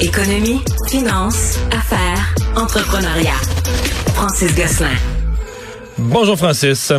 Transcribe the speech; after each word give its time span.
Économie, 0.00 0.60
finance, 0.88 1.58
affaires, 1.72 2.34
entrepreneuriat. 2.54 3.40
Francis 4.14 4.54
Gosselin. 4.54 4.94
Bonjour 5.98 6.36
Francis. 6.38 6.92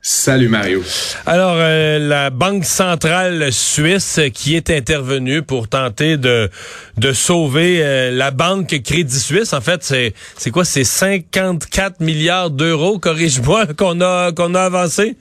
Salut 0.00 0.48
Mario. 0.48 0.84
Alors, 1.26 1.56
euh, 1.56 1.98
la 1.98 2.30
Banque 2.30 2.64
centrale 2.64 3.52
suisse 3.52 4.20
qui 4.32 4.54
est 4.54 4.70
intervenue 4.70 5.42
pour 5.42 5.66
tenter 5.66 6.16
de, 6.16 6.48
de 6.96 7.12
sauver 7.12 7.80
euh, 7.82 8.12
la 8.12 8.30
banque 8.30 8.80
Crédit 8.84 9.18
Suisse, 9.18 9.52
en 9.52 9.60
fait, 9.60 9.82
c'est, 9.82 10.14
c'est 10.38 10.52
quoi? 10.52 10.64
C'est 10.64 10.84
54 10.84 11.98
milliards 11.98 12.50
d'euros, 12.50 13.00
corrige-moi, 13.00 13.66
qu'on 13.76 14.00
a, 14.00 14.30
qu'on 14.30 14.54
a 14.54 14.62
avancé? 14.62 15.16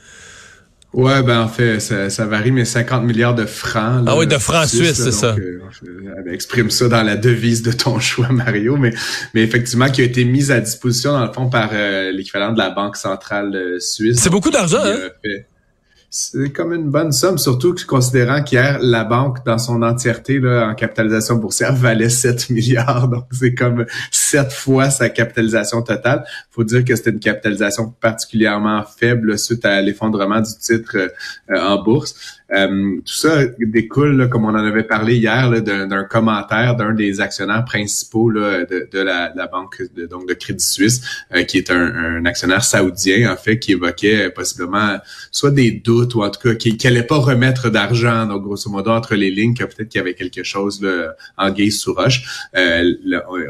Ouais, 0.95 1.21
ben 1.23 1.41
en 1.41 1.49
fait, 1.49 1.81
ça, 1.81 2.09
ça, 2.09 2.25
varie, 2.25 2.51
mais 2.51 2.63
50 2.63 3.03
milliards 3.03 3.35
de 3.35 3.45
francs. 3.45 4.05
ah 4.07 4.17
oui, 4.17 4.27
de 4.27 4.37
francs 4.37 4.67
suisses, 4.67 4.93
c'est 4.93 5.11
ça. 5.11 5.35
Euh, 5.35 6.31
exprime 6.31 6.69
ça 6.69 6.87
dans 6.87 7.03
la 7.03 7.17
devise 7.17 7.61
de 7.63 7.73
ton 7.73 7.99
choix, 7.99 8.29
Mario, 8.29 8.77
mais, 8.77 8.93
mais 9.33 9.41
effectivement, 9.41 9.89
qui 9.89 9.99
a 9.99 10.05
été 10.05 10.23
mise 10.23 10.51
à 10.51 10.61
disposition, 10.61 11.11
dans 11.11 11.25
le 11.25 11.33
fond, 11.33 11.49
par 11.49 11.71
euh, 11.73 12.13
l'équivalent 12.13 12.53
de 12.53 12.59
la 12.59 12.69
Banque 12.69 12.95
centrale 12.95 13.53
euh, 13.53 13.77
suisse. 13.81 14.21
C'est 14.21 14.29
beaucoup 14.29 14.51
d'argent, 14.51 14.79
hein? 14.85 15.09
C'est 16.17 16.53
comme 16.53 16.71
une 16.71 16.89
bonne 16.89 17.11
somme, 17.11 17.37
surtout 17.37 17.75
considérant 17.85 18.41
qu'hier, 18.41 18.79
la 18.81 19.03
banque, 19.03 19.45
dans 19.45 19.57
son 19.57 19.83
entièreté, 19.83 20.39
là, 20.39 20.69
en 20.69 20.73
capitalisation 20.73 21.35
boursière, 21.35 21.75
valait 21.75 22.07
7 22.07 22.51
milliards. 22.51 23.09
Donc, 23.09 23.25
c'est 23.31 23.53
comme 23.53 23.85
sept 24.29 24.51
fois 24.51 24.89
sa 24.89 25.09
capitalisation 25.09 25.81
totale. 25.81 26.23
faut 26.51 26.63
dire 26.63 26.83
que 26.83 26.95
c'était 26.95 27.11
une 27.11 27.19
capitalisation 27.19 27.93
particulièrement 27.99 28.83
faible 28.83 29.37
suite 29.37 29.65
à 29.65 29.81
l'effondrement 29.81 30.41
du 30.41 30.51
titre 30.59 30.95
euh, 30.97 31.57
en 31.57 31.81
bourse. 31.83 32.35
Euh, 32.53 32.97
tout 33.03 33.13
ça 33.13 33.45
découle, 33.59 34.29
comme 34.29 34.45
on 34.45 34.49
en 34.49 34.65
avait 34.65 34.83
parlé 34.83 35.15
hier, 35.15 35.49
d'un 35.63 36.03
commentaire 36.03 36.75
d'un 36.75 36.93
des 36.93 37.19
actionnaires 37.19 37.65
principaux 37.65 38.31
de, 38.31 39.01
la, 39.01 39.47
banque 39.47 39.81
de, 39.95 40.05
donc 40.05 40.27
de 40.27 40.33
Crédit 40.35 40.63
Suisse, 40.63 41.01
euh, 41.33 41.43
qui 41.43 41.57
est 41.57 41.71
un, 41.71 42.23
actionnaire 42.25 42.63
saoudien, 42.63 43.31
en 43.31 43.35
fait, 43.35 43.57
qui 43.57 43.71
évoquait 43.71 44.29
possiblement 44.29 44.97
soit 45.31 45.51
des 45.51 45.71
doutes 45.71 46.13
ou 46.15 46.23
en 46.23 46.29
tout 46.29 46.39
cas 46.39 46.55
qui 46.55 46.77
n'allait 46.83 47.03
pas 47.03 47.17
remettre 47.17 47.69
d'argent, 47.69 48.27
donc 48.27 48.43
grosso 48.43 48.69
modo 48.69 48.91
entre 48.91 49.15
les 49.15 49.31
lignes, 49.31 49.55
que 49.55 49.63
peut-être 49.63 49.89
qu'il 49.89 49.99
y 49.99 50.01
avait 50.01 50.13
quelque 50.13 50.43
chose 50.43 50.81
là, 50.81 51.15
en 51.37 51.49
guise 51.51 51.79
sous 51.79 51.93
roche. 51.93 52.47
Euh, 52.55 52.93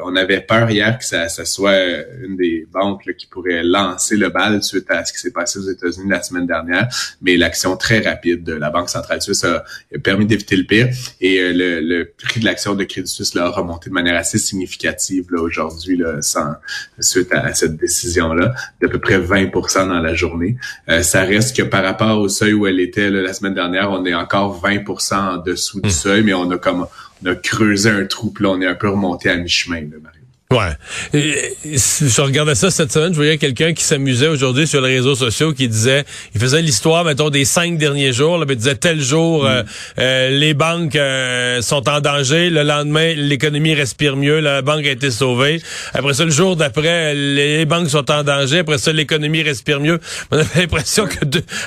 on 0.06 0.16
avait 0.16 0.42
peur 0.42 0.65
hier 0.72 0.98
que 0.98 1.06
ça, 1.06 1.28
soit 1.28 1.78
une 2.24 2.36
des 2.36 2.68
banques 2.72 3.14
qui 3.18 3.28
pourrait 3.28 3.64
lancer 3.64 4.18
le 4.18 4.30
bal 4.30 4.64
suite 4.64 4.90
à 4.90 5.06
ce 5.06 5.14
qui 5.14 5.20
s'est 5.20 5.32
passé 5.32 5.60
aux 5.60 5.70
États-Unis 5.70 6.10
la 6.10 6.22
semaine 6.22 6.48
dernière, 6.48 6.88
mais 7.22 7.38
l'action 7.38 7.78
très 7.78 8.00
rapide 8.00 8.44
de 8.44 8.54
la 8.54 8.70
banque 8.70 8.90
centrale 8.90 9.22
suisse 9.22 9.44
a, 9.44 9.64
permis 10.04 10.26
d'éviter 10.26 10.56
le 10.56 10.64
pire. 10.64 10.90
Et 11.22 11.40
euh, 11.40 11.52
le, 11.82 12.14
prix 12.18 12.40
de 12.40 12.46
l'action 12.46 12.76
de 12.76 12.84
Crédit 12.84 13.10
Suisse 13.10 13.34
là, 13.34 13.46
a 13.46 13.50
remonté 13.50 13.90
de 13.90 13.94
manière 13.94 14.16
assez 14.16 14.38
significative 14.38 15.28
là, 15.32 15.42
aujourd'hui, 15.42 15.98
là, 15.98 16.22
sans, 16.22 16.54
suite 17.00 17.32
à, 17.32 17.54
cette 17.54 17.78
décision-là, 17.78 18.54
d'à 18.82 18.88
peu 18.88 19.00
près 19.00 19.20
20% 19.20 19.88
dans 19.88 20.00
la 20.00 20.14
journée. 20.14 20.58
Euh, 20.90 21.02
ça 21.02 21.22
reste 21.22 21.56
que 21.56 21.64
par 21.64 21.84
rapport 21.84 22.20
au 22.20 22.30
seuil 22.30 22.54
où 22.54 22.68
elle 22.68 22.80
était 22.80 23.10
la 23.10 23.34
semaine 23.34 23.54
dernière, 23.54 23.92
on 23.92 24.06
est 24.06 24.14
encore 24.14 24.62
20% 24.64 25.16
en 25.16 25.38
dessous 25.38 25.82
du 25.82 25.90
hmm. 25.90 25.92
seuil, 25.92 26.24
mais 26.24 26.34
on 26.34 26.50
a 26.52 26.58
comme 26.58 26.88
on 27.24 27.28
a 27.28 27.36
creusé 27.36 27.90
un 27.90 28.06
trou, 28.06 28.32
puis 28.32 28.44
là, 28.44 28.52
on 28.52 28.62
est 28.62 28.68
un 28.68 28.76
peu 28.76 28.90
remonté 28.90 29.30
à 29.30 29.38
mi-chemin, 29.38 29.82
Marie. 30.02 30.25
Ouais. 30.56 31.52
je 31.64 32.22
regardais 32.22 32.56
ça 32.56 32.72
cette 32.72 32.92
semaine, 32.92 33.12
je 33.12 33.18
voyais 33.18 33.38
quelqu'un 33.38 33.74
qui 33.74 33.84
s'amusait 33.84 34.28
aujourd'hui 34.28 34.68
sur 34.68 34.82
les 34.82 34.96
réseaux 34.96 35.16
sociaux 35.16 35.54
qui 35.54 35.68
disait, 35.68 36.06
il 36.34 36.40
faisait 36.40 36.62
l'histoire, 36.62 37.04
mettons, 37.04 37.30
des 37.30 37.46
cinq 37.46 37.78
derniers 37.78 38.14
jours, 38.14 38.38
là, 38.38 38.46
il 38.48 38.56
disait 38.56 38.76
tel 38.76 39.02
jour, 39.02 39.44
mm. 39.44 39.48
euh, 39.48 39.64
euh, 40.00 40.30
les 40.30 40.54
banques 40.54 40.96
euh, 40.96 41.62
sont 41.62 41.88
en 41.90 42.00
danger, 42.00 42.50
le 42.50 42.64
lendemain, 42.64 43.14
l'économie 43.16 43.74
respire 43.74 44.16
mieux, 44.16 44.40
la 44.40 44.62
banque 44.62 44.86
a 44.86 44.92
été 44.92 45.12
sauvée. 45.12 45.62
Après 45.94 46.14
ça, 46.14 46.24
le 46.24 46.32
jour 46.32 46.56
d'après, 46.56 47.14
les 47.14 47.66
banques 47.66 47.90
sont 47.90 48.10
en 48.10 48.24
danger, 48.24 48.60
après 48.60 48.78
ça, 48.78 48.94
l'économie 48.94 49.42
respire 49.42 49.80
mieux. 49.80 50.00
On 50.32 50.38
avait 50.38 50.62
l'impression 50.62 51.06
que 51.06 51.16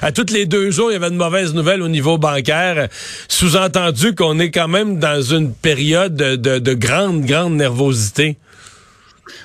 à 0.00 0.12
toutes 0.12 0.30
les 0.30 0.46
deux 0.46 0.70
jours, 0.70 0.90
il 0.90 0.94
y 0.94 0.96
avait 0.96 1.10
de 1.10 1.16
mauvaises 1.16 1.54
nouvelles 1.54 1.82
au 1.82 1.88
niveau 1.88 2.16
bancaire, 2.16 2.88
sous-entendu 3.28 4.14
qu'on 4.14 4.38
est 4.38 4.50
quand 4.50 4.68
même 4.68 4.98
dans 4.98 5.20
une 5.20 5.52
période 5.52 6.14
de, 6.14 6.36
de, 6.36 6.58
de 6.58 6.74
grande, 6.74 7.24
grande 7.24 7.54
nervosité. 7.54 8.36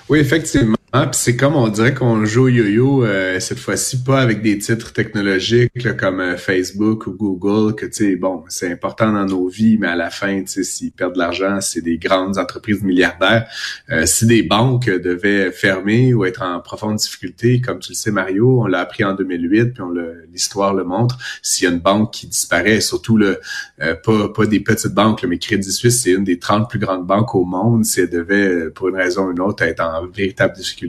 Oui, 0.10 0.20
effectivement. 0.20 0.78
Ah, 0.96 1.09
c'est 1.12 1.36
comme 1.36 1.56
on 1.56 1.70
dirait 1.70 1.96
qu'on 1.96 2.24
joue 2.24 2.44
au 2.44 2.50
yo-yo 2.50 3.04
euh, 3.04 3.40
cette 3.40 3.58
fois-ci 3.58 4.04
pas 4.04 4.22
avec 4.22 4.44
des 4.44 4.59
titres 4.59 4.94
technologiques 4.94 5.98
comme 5.98 6.20
euh, 6.20 6.38
Facebook 6.38 7.08
ou 7.08 7.14
Google 7.14 7.74
que 7.74 7.88
tu 7.88 7.94
sais 7.94 8.16
bon 8.16 8.44
c'est 8.48 8.72
important 8.72 9.12
dans 9.12 9.26
nos 9.26 9.48
vies 9.48 9.80
mais 9.80 9.88
à 9.88 9.96
la 9.96 10.12
fin 10.12 10.42
tu 10.42 10.50
sais 10.50 10.64
s'ils 10.64 10.92
perdent 10.92 11.14
de 11.14 11.18
l'argent 11.18 11.62
c'est 11.62 11.82
des 11.82 11.98
grandes 11.98 12.38
entreprises 12.38 12.84
milliardaires. 12.84 13.48
Euh, 13.90 14.06
si 14.06 14.28
des 14.28 14.44
banques 14.44 14.86
devaient 14.86 15.52
fermer 15.52 16.14
ou 16.14 16.26
être 16.26 16.44
en 16.44 16.59
profonde 16.59 16.98
difficulté 16.98 17.59
comme 17.59 17.80
tu 17.80 17.94
le 17.94 17.96
sais 17.96 18.12
Mario 18.12 18.62
on 18.62 18.68
l'a 18.68 18.82
appris 18.82 19.03
en 19.03 19.16
2008 19.16 19.74
puis 19.74 19.82
on 19.82 19.92
l'histoire 20.32 20.76
le 20.76 20.84
montre 20.84 21.18
s'il 21.42 21.68
y 21.68 21.72
a 21.72 21.74
une 21.74 21.82
banque 21.82 22.14
qui 22.14 22.28
disparaît 22.28 22.82
surtout 22.82 23.18
le 23.18 23.40
pas 23.80 24.30
pas 24.30 24.46
des 24.46 24.59
petites 24.59 24.94
banques 24.94 25.24
mais 25.24 25.40
Crédit 25.40 25.72
Suisse 25.72 26.03
c'est 26.03 26.12
une 26.12 26.24
des 26.24 26.38
30 26.38 26.70
plus 26.70 26.78
grandes 26.78 27.08
banques 27.08 27.34
au 27.34 27.46
monde 27.46 27.84
si 27.84 28.02
elle 28.02 28.12
devait 28.12 28.70
pour 28.70 28.90
une 28.90 28.96
raison 28.96 29.26
ou 29.26 29.32
une 29.32 29.42
autre 29.42 29.64
être 29.64 29.82
en 29.82 30.06
véritable 30.06 30.53
difficulté 30.56 30.83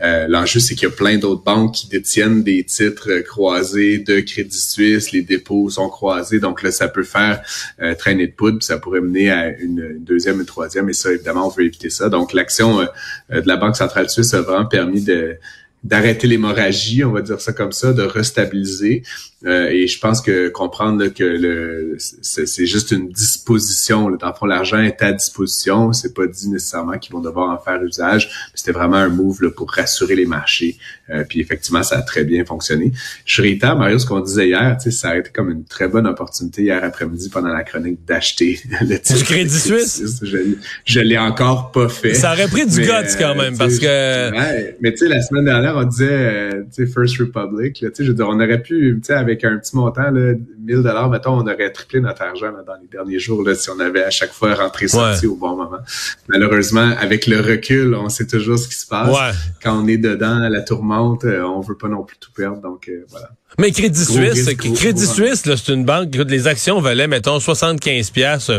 euh, 0.00 0.26
l'enjeu, 0.28 0.60
c'est 0.60 0.74
qu'il 0.74 0.88
y 0.88 0.92
a 0.92 0.94
plein 0.94 1.18
d'autres 1.18 1.42
banques 1.42 1.74
qui 1.74 1.88
détiennent 1.88 2.42
des 2.42 2.64
titres 2.64 3.20
croisés 3.20 3.98
de 3.98 4.20
Crédit 4.20 4.60
Suisse, 4.60 5.12
les 5.12 5.22
dépôts 5.22 5.68
sont 5.70 5.88
croisés, 5.88 6.38
donc 6.38 6.62
là, 6.62 6.70
ça 6.70 6.88
peut 6.88 7.02
faire 7.02 7.42
euh, 7.80 7.94
traîner 7.94 8.26
de 8.26 8.32
poudre, 8.32 8.58
puis 8.58 8.66
ça 8.66 8.78
pourrait 8.78 9.00
mener 9.00 9.30
à 9.30 9.48
une, 9.56 9.98
deuxième, 9.98 10.40
une 10.40 10.46
troisième, 10.46 10.88
et 10.88 10.92
ça, 10.92 11.12
évidemment, 11.12 11.46
on 11.46 11.50
veut 11.50 11.64
éviter 11.64 11.90
ça. 11.90 12.08
Donc, 12.08 12.32
l'action 12.32 12.80
euh, 12.80 13.40
de 13.40 13.46
la 13.46 13.56
Banque 13.56 13.76
centrale 13.76 14.08
suisse 14.10 14.34
a 14.34 14.40
vraiment 14.40 14.66
permis 14.66 15.02
de 15.02 15.36
d'arrêter 15.84 16.28
l'hémorragie, 16.28 17.02
on 17.02 17.10
va 17.10 17.22
dire 17.22 17.40
ça 17.40 17.52
comme 17.52 17.72
ça, 17.72 17.92
de 17.92 18.02
restabiliser. 18.02 19.02
Euh, 19.44 19.68
et 19.68 19.86
je 19.86 19.98
pense 19.98 20.20
que 20.20 20.48
comprendre 20.48 21.06
que 21.08 21.24
le 21.24 21.96
c'est 21.98 22.66
juste 22.66 22.92
une 22.92 23.08
disposition. 23.08 24.08
Là. 24.08 24.16
Dans 24.16 24.28
le 24.28 24.34
fond, 24.34 24.46
l'argent 24.46 24.80
est 24.80 25.02
à 25.02 25.12
disposition. 25.12 25.92
C'est 25.92 26.14
pas 26.14 26.26
dit 26.26 26.48
nécessairement 26.48 26.98
qu'ils 26.98 27.12
vont 27.12 27.20
devoir 27.20 27.50
en 27.50 27.58
faire 27.58 27.82
usage. 27.82 28.30
C'était 28.54 28.72
vraiment 28.72 28.96
un 28.96 29.08
move 29.08 29.42
là, 29.42 29.50
pour 29.50 29.70
rassurer 29.70 30.14
les 30.14 30.26
marchés. 30.26 30.76
Euh, 31.10 31.24
puis 31.28 31.40
effectivement, 31.40 31.82
ça 31.82 31.98
a 31.98 32.02
très 32.02 32.24
bien 32.24 32.44
fonctionné. 32.44 32.92
Je 33.24 33.42
réitère, 33.42 33.76
Mario, 33.76 33.98
ce 33.98 34.06
qu'on 34.06 34.20
disait 34.20 34.48
hier, 34.48 34.76
ça 34.80 35.10
a 35.10 35.16
été 35.16 35.30
comme 35.30 35.50
une 35.50 35.64
très 35.64 35.88
bonne 35.88 36.06
opportunité 36.06 36.62
hier 36.62 36.82
après-midi 36.82 37.28
pendant 37.28 37.52
la 37.52 37.64
chronique 37.64 38.04
d'acheter 38.06 38.60
le 38.80 38.98
titre. 38.98 39.18
Du 39.18 39.24
Crédit 39.24 39.58
Suisse? 39.58 40.20
Je, 40.22 40.38
je 40.84 41.00
l'ai 41.00 41.18
encore 41.18 41.72
pas 41.72 41.88
fait. 41.88 42.14
Ça 42.14 42.32
aurait 42.32 42.48
pris 42.48 42.66
du 42.66 42.80
guts 42.80 43.16
quand 43.18 43.34
même, 43.34 43.56
parce 43.56 43.78
que... 43.78 44.32
Ouais, 44.32 44.76
mais 44.80 44.92
tu 44.92 44.98
sais, 44.98 45.08
la 45.08 45.20
semaine 45.20 45.44
dernière, 45.44 45.76
on 45.76 45.84
disait, 45.84 46.08
euh, 46.10 46.62
tu 46.74 46.86
sais, 46.86 46.92
First 46.92 47.18
Republic, 47.18 47.74
tu 47.74 47.86
sais, 47.86 48.04
je 48.04 48.08
veux 48.08 48.14
dire, 48.14 48.28
on 48.28 48.40
aurait 48.40 48.62
pu, 48.62 48.98
tu 49.02 49.06
sais, 49.06 49.14
avec 49.14 49.31
un 49.44 49.58
petit 49.58 49.76
montant, 49.76 50.10
là, 50.10 50.34
1000 50.58 50.82
dollars, 50.82 51.10
mettons, 51.10 51.32
on 51.32 51.42
aurait 51.42 51.70
triplé 51.70 52.00
notre 52.00 52.22
argent 52.22 52.52
dans 52.66 52.74
les 52.80 52.88
derniers 52.88 53.18
jours, 53.18 53.42
là, 53.42 53.54
si 53.54 53.70
on 53.70 53.80
avait 53.80 54.04
à 54.04 54.10
chaque 54.10 54.32
fois 54.32 54.54
rentré 54.54 54.88
sorti 54.88 55.26
au 55.26 55.36
bon 55.36 55.56
moment. 55.56 55.80
Malheureusement, 56.28 56.92
avec 56.98 57.26
le 57.26 57.40
recul, 57.40 57.94
on 57.94 58.08
sait 58.08 58.26
toujours 58.26 58.58
ce 58.58 58.68
qui 58.68 58.76
se 58.76 58.86
passe. 58.86 59.36
Quand 59.62 59.82
on 59.82 59.86
est 59.86 59.98
dedans, 59.98 60.42
à 60.42 60.48
la 60.48 60.62
tourmente, 60.62 61.24
euh, 61.24 61.42
on 61.42 61.60
veut 61.60 61.76
pas 61.76 61.88
non 61.88 62.02
plus 62.02 62.16
tout 62.18 62.32
perdre, 62.32 62.60
donc 62.60 62.88
euh, 62.88 63.04
voilà. 63.10 63.30
Mais 63.58 63.70
Crédit 63.70 64.04
Suisse, 64.04 64.48
Crédit 64.74 65.06
Suisse, 65.06 65.42
c'est 65.44 65.72
une 65.72 65.84
banque. 65.84 66.14
Les 66.14 66.46
actions 66.46 66.80
valaient, 66.80 67.06
mettons, 67.06 67.38
75 67.38 68.10
pièces. 68.10 68.50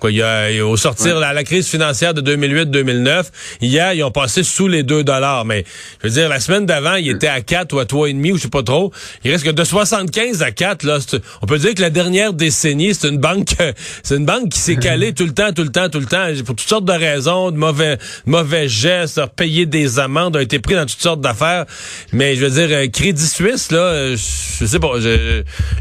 Quoi, 0.00 0.12
il 0.12 0.18
y 0.18 0.22
a, 0.22 0.50
au 0.66 0.76
sortir 0.76 1.16
de 1.16 1.20
la, 1.20 1.44
crise 1.44 1.66
financière 1.66 2.12
de 2.14 2.20
2008-2009, 2.36 3.24
hier, 3.62 3.94
ils 3.94 4.02
ont 4.02 4.10
passé 4.10 4.42
sous 4.42 4.68
les 4.68 4.82
2 4.82 5.02
dollars. 5.02 5.44
Mais 5.44 5.64
je 6.02 6.08
veux 6.08 6.14
dire, 6.14 6.28
la 6.28 6.40
semaine 6.40 6.66
d'avant, 6.66 6.96
ils 6.96 7.10
étaient 7.10 7.28
à 7.28 7.40
4 7.40 7.72
ou 7.72 7.78
à 7.78 7.84
3,5 7.84 8.32
ou 8.32 8.36
je 8.36 8.42
sais 8.42 8.48
pas 8.48 8.62
trop. 8.62 8.92
Il 9.24 9.30
reste 9.30 9.44
que 9.44 9.50
de 9.50 9.64
75 9.64 10.42
à 10.42 10.50
4, 10.50 10.82
là, 10.84 10.98
on 11.40 11.46
peut 11.46 11.58
dire 11.58 11.74
que 11.74 11.80
la 11.80 11.90
dernière 11.90 12.32
décennie, 12.34 12.94
c'est 12.94 13.08
une 13.08 13.18
banque, 13.18 13.54
c'est 14.02 14.16
une 14.16 14.26
banque 14.26 14.50
qui 14.50 14.58
s'est 14.58 14.76
calée 14.76 15.12
tout 15.14 15.24
le 15.24 15.32
temps, 15.32 15.52
tout 15.52 15.62
le 15.62 15.70
temps, 15.70 15.88
tout 15.88 16.00
le 16.00 16.06
temps, 16.06 16.26
pour 16.44 16.56
toutes 16.56 16.68
sortes 16.68 16.84
de 16.84 16.92
raisons, 16.92 17.50
de 17.50 17.56
mauvais, 17.56 17.98
mauvais 18.26 18.68
gestes, 18.68 19.20
payer 19.36 19.64
des 19.64 19.98
amendes, 19.98 20.36
ont 20.36 20.40
été 20.40 20.58
pris 20.58 20.74
dans 20.74 20.86
toutes 20.86 21.00
sortes 21.00 21.20
d'affaires. 21.20 21.64
Mais 22.12 22.36
je 22.36 22.44
veux 22.44 22.50
dire, 22.50 22.76
euh, 22.76 22.88
Crédit 22.88 23.26
Suisse, 23.26 23.70
là, 23.70 24.14
je 24.14 24.33
sais 24.66 24.78
pas. 24.78 24.98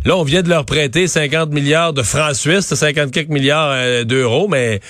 là, 0.06 0.18
on 0.18 0.24
vient 0.24 0.42
de 0.42 0.50
leur 0.50 0.66
prêter 0.66 1.08
50 1.08 1.52
milliards 1.52 1.94
de 1.94 2.04
francs 2.04 2.36
suisses, 2.36 2.74
50 2.74 3.12
quelques 3.12 3.30
milliards 3.30 3.72
euh, 3.72 4.04
d'euros, 4.04 4.48
mais 4.48 4.82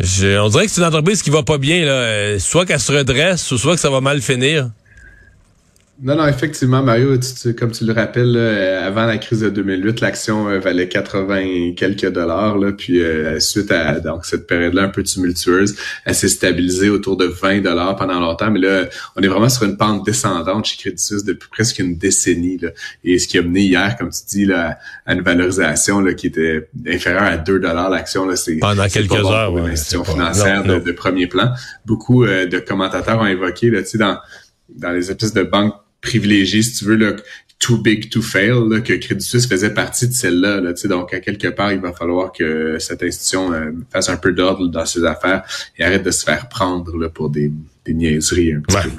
on 0.00 0.48
dirait 0.48 0.66
que 0.66 0.72
c'est 0.72 0.80
une 0.80 0.86
entreprise 0.86 1.22
qui 1.22 1.30
va 1.30 1.42
pas 1.42 1.58
bien. 1.58 1.84
Là. 1.84 2.38
Soit 2.38 2.66
qu'elle 2.66 2.80
se 2.80 2.92
redresse, 2.92 3.42
soit 3.42 3.74
que 3.74 3.80
ça 3.80 3.90
va 3.90 4.00
mal 4.00 4.20
finir. 4.20 4.70
Non, 6.02 6.14
non, 6.16 6.26
effectivement, 6.26 6.82
Mario, 6.82 7.18
comme 7.58 7.72
tu 7.72 7.84
le 7.86 7.92
rappelles, 7.94 8.36
avant 8.86 9.06
la 9.06 9.16
crise 9.18 9.40
de 9.40 9.48
2008, 9.48 10.00
l'action 10.00 10.48
euh, 10.48 10.58
valait 10.58 10.88
80 10.88 11.72
quelques 11.74 12.10
dollars, 12.10 12.58
là, 12.58 12.72
puis 12.72 13.02
euh, 13.02 13.40
suite 13.40 13.70
à 13.72 14.00
donc 14.00 14.26
cette 14.26 14.46
période-là 14.46 14.82
un 14.82 14.88
peu 14.88 15.02
tumultueuse, 15.02 15.74
elle 16.04 16.14
s'est 16.14 16.28
stabilisée 16.28 16.90
autour 16.90 17.16
de 17.16 17.24
20 17.24 17.62
dollars 17.62 17.96
pendant 17.96 18.20
longtemps, 18.20 18.50
mais 18.50 18.60
là, 18.60 18.84
on 19.16 19.22
est 19.22 19.28
vraiment 19.28 19.48
sur 19.48 19.64
une 19.64 19.76
pente 19.76 20.04
descendante 20.04 20.66
chez 20.66 20.76
Crédit 20.76 21.02
Suisse 21.02 21.24
depuis 21.24 21.48
presque 21.50 21.78
une 21.78 21.96
décennie, 21.96 22.58
là, 22.58 22.70
et 23.02 23.18
ce 23.18 23.26
qui 23.26 23.38
a 23.38 23.42
mené 23.42 23.62
hier, 23.62 23.96
comme 23.96 24.10
tu 24.10 24.20
dis, 24.28 24.44
là, 24.44 24.78
à 25.06 25.14
une 25.14 25.22
valorisation 25.22 26.00
là, 26.00 26.12
qui 26.12 26.26
était 26.26 26.68
inférieure 26.86 27.22
à 27.22 27.36
2 27.38 27.58
dollars 27.58 27.88
l'action, 27.88 28.26
là, 28.26 28.36
c'est 28.36 28.56
pendant 28.56 28.86
quelques 28.86 29.12
heures, 29.12 29.48
pour 29.48 29.58
une 29.58 29.72
institution 29.72 30.04
financière 30.04 30.62
De, 30.62 30.92
premier 30.92 31.26
plan. 31.26 31.52
Beaucoup 31.84 32.24
euh, 32.24 32.46
de 32.46 32.58
commentateurs 32.58 33.18
ont 33.18 33.26
évoqué, 33.26 33.70
là, 33.70 33.82
tu 33.82 33.88
sais, 33.90 33.98
dans 33.98 34.18
dans 34.68 34.90
les 34.90 35.10
espèces 35.10 35.32
de 35.32 35.44
banques 35.44 35.74
privilégié, 36.00 36.62
si 36.62 36.74
tu 36.74 36.84
veux, 36.84 36.96
là, 36.96 37.14
too 37.58 37.78
big 37.78 38.10
to 38.10 38.20
fail, 38.20 38.68
là, 38.68 38.80
que 38.80 38.92
Crédit 38.94 39.24
Suisse 39.24 39.46
faisait 39.46 39.72
partie 39.72 40.08
de 40.08 40.12
celle-là. 40.12 40.60
Là, 40.60 40.72
donc, 40.84 41.14
à 41.14 41.20
quelque 41.20 41.48
part, 41.48 41.72
il 41.72 41.80
va 41.80 41.92
falloir 41.92 42.32
que 42.32 42.78
cette 42.78 43.02
institution 43.02 43.52
euh, 43.52 43.70
fasse 43.90 44.08
un 44.08 44.16
peu 44.16 44.32
d'ordre 44.32 44.68
dans 44.68 44.84
ses 44.84 45.04
affaires 45.04 45.42
et 45.78 45.84
arrête 45.84 46.02
de 46.02 46.10
se 46.10 46.24
faire 46.24 46.48
prendre 46.48 46.96
là, 46.98 47.08
pour 47.08 47.30
des, 47.30 47.50
des 47.84 47.94
niaiseries 47.94 48.54
un 48.54 48.60
petit 48.60 48.76
peu. 48.76 48.90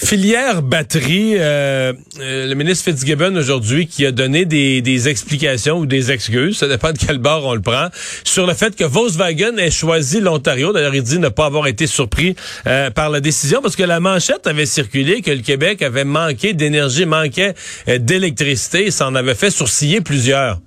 Filière 0.00 0.62
batterie, 0.62 1.34
euh, 1.36 1.92
euh, 2.20 2.46
le 2.46 2.54
ministre 2.54 2.84
Fitzgibbon 2.84 3.34
aujourd'hui 3.34 3.88
qui 3.88 4.06
a 4.06 4.12
donné 4.12 4.44
des, 4.44 4.80
des, 4.80 5.08
explications 5.08 5.78
ou 5.78 5.86
des 5.86 6.12
excuses, 6.12 6.58
ça 6.58 6.68
dépend 6.68 6.92
de 6.92 6.98
quel 6.98 7.18
bord 7.18 7.44
on 7.44 7.54
le 7.54 7.60
prend, 7.60 7.88
sur 8.22 8.46
le 8.46 8.54
fait 8.54 8.76
que 8.76 8.84
Volkswagen 8.84 9.56
ait 9.58 9.72
choisi 9.72 10.20
l'Ontario. 10.20 10.72
D'ailleurs, 10.72 10.94
il 10.94 11.02
dit 11.02 11.18
ne 11.18 11.28
pas 11.28 11.46
avoir 11.46 11.66
été 11.66 11.88
surpris 11.88 12.36
euh, 12.68 12.90
par 12.90 13.10
la 13.10 13.20
décision 13.20 13.60
parce 13.60 13.74
que 13.74 13.82
la 13.82 13.98
manchette 13.98 14.46
avait 14.46 14.66
circulé 14.66 15.20
que 15.20 15.32
le 15.32 15.42
Québec 15.42 15.82
avait 15.82 16.04
manqué 16.04 16.54
d'énergie, 16.54 17.04
manquait 17.04 17.54
d'électricité, 17.86 18.86
et 18.86 18.90
ça 18.92 19.08
en 19.08 19.16
avait 19.16 19.34
fait 19.34 19.50
sourciller 19.50 20.00
plusieurs. 20.00 20.60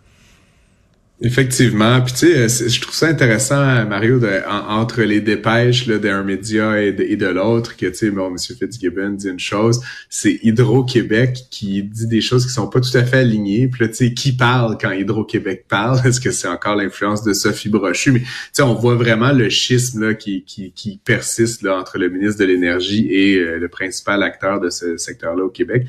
Effectivement. 1.23 2.01
Puis 2.01 2.13
tu 2.13 2.19
sais, 2.19 2.35
euh, 2.35 2.67
je 2.67 2.81
trouve 2.81 2.95
ça 2.95 3.07
intéressant, 3.07 3.85
Mario, 3.85 4.17
de, 4.17 4.41
entre 4.47 5.03
les 5.03 5.21
dépêches 5.21 5.87
d'un 5.87 6.23
média 6.23 6.81
et 6.81 6.91
de, 6.91 7.27
l'autre, 7.27 7.77
que 7.77 7.85
tu 7.85 7.93
sais, 7.93 8.09
bon, 8.09 8.31
M. 8.31 8.37
Fitzgibbon 8.39 9.11
dit 9.11 9.27
une 9.27 9.39
chose, 9.39 9.81
c'est 10.09 10.39
Hydro-Québec 10.41 11.37
qui 11.51 11.83
dit 11.83 12.07
des 12.07 12.21
choses 12.21 12.47
qui 12.47 12.51
sont 12.51 12.67
pas 12.67 12.79
tout 12.79 12.97
à 12.97 13.03
fait 13.03 13.19
alignées. 13.19 13.67
Puis 13.67 13.83
là, 13.83 13.89
tu 13.89 13.97
sais, 13.97 14.13
qui 14.15 14.35
parle 14.35 14.79
quand 14.81 14.89
Hydro-Québec 14.89 15.65
parle? 15.69 15.99
Est-ce 16.07 16.19
que 16.19 16.31
c'est 16.31 16.47
encore 16.47 16.75
l'influence 16.75 17.23
de 17.23 17.33
Sophie 17.33 17.69
Brochu? 17.69 18.13
Mais 18.13 18.21
tu 18.21 18.27
sais, 18.53 18.63
on 18.63 18.73
voit 18.73 18.95
vraiment 18.95 19.31
le 19.31 19.47
schisme 19.51 20.07
là, 20.07 20.13
qui, 20.15 20.43
qui, 20.43 20.71
qui 20.71 20.99
persiste 21.05 21.61
là, 21.61 21.77
entre 21.77 21.99
le 21.99 22.09
ministre 22.09 22.39
de 22.39 22.45
l'Énergie 22.45 23.07
et 23.11 23.37
euh, 23.37 23.59
le 23.59 23.67
principal 23.67 24.23
acteur 24.23 24.59
de 24.59 24.71
ce 24.71 24.97
secteur-là 24.97 25.43
au 25.43 25.49
Québec. 25.49 25.85